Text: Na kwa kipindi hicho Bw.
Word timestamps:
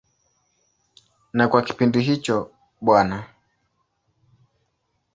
Na 1.35 1.47
kwa 1.47 1.61
kipindi 1.65 1.99
hicho 2.07 2.35
Bw. 2.83 2.91